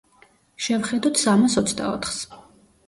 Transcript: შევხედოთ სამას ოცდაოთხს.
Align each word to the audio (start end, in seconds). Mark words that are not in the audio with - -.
შევხედოთ 0.67 1.21
სამას 1.27 1.59
ოცდაოთხს. 1.65 2.27